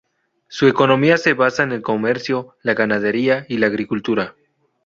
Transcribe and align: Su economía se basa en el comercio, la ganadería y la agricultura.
Su 0.47 0.67
economía 0.67 1.19
se 1.19 1.35
basa 1.35 1.61
en 1.61 1.71
el 1.73 1.83
comercio, 1.83 2.57
la 2.63 2.73
ganadería 2.73 3.45
y 3.47 3.59
la 3.59 3.67
agricultura. 3.67 4.33